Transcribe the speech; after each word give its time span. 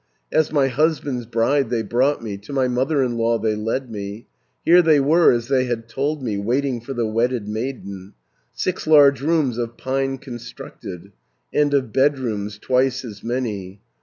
"As 0.31 0.51
my 0.51 0.67
husband's 0.67 1.27
bride 1.27 1.69
they 1.69 1.83
brought 1.83 2.23
me, 2.23 2.35
To 2.35 2.51
my 2.51 2.67
mother 2.67 3.03
in 3.03 3.17
law 3.17 3.37
they 3.37 3.53
led 3.55 3.91
me. 3.91 4.25
Here 4.65 4.81
there 4.81 5.03
were, 5.03 5.31
as 5.31 5.47
they 5.47 5.65
had 5.65 5.87
told 5.87 6.23
me, 6.23 6.39
Waiting 6.39 6.81
for 6.81 6.93
the 6.93 7.05
wedded 7.05 7.47
maiden, 7.47 8.13
Six 8.51 8.87
large 8.87 9.21
rooms 9.21 9.59
of 9.59 9.77
pine 9.77 10.17
constructed, 10.17 11.11
And 11.53 11.71
of 11.75 11.93
bedrooms 11.93 12.57
twice 12.57 13.05
as 13.05 13.23
many. 13.23 13.79